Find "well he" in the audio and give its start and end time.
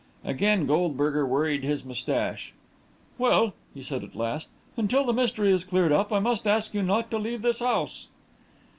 3.19-3.83